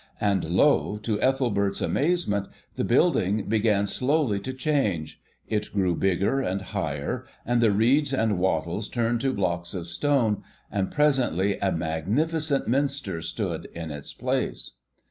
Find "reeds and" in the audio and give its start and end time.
7.69-8.39